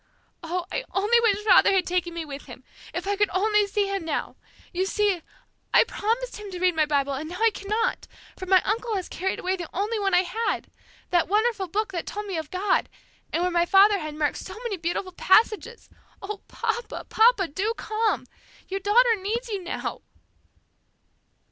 [0.41, 2.63] "Oh, I only wish father had taken me with him!
[2.91, 4.35] If I could only see him now!
[4.73, 5.21] You see,
[5.75, 9.07] I promised him to read my Bible and now I cannot, for my uncle has
[9.07, 10.71] carried away the only one I had
[11.11, 12.89] that wonderful Book that told me of God,
[13.31, 15.87] and where my father had marked so many beautiful passages!
[16.19, 18.25] Oh, papa, papa, do come!
[18.69, 20.01] Your daughter needs you now!"